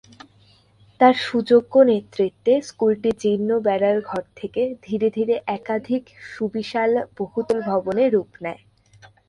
[0.99, 8.29] তার সুযোগ্য নেতৃত্বে স্কুলটি জীর্ণ বেড়ার ঘর থেকে ধীরে ধীরে একাধিক সুবিশাল বহুতল ভবনে রূপ
[8.43, 8.61] নেয়।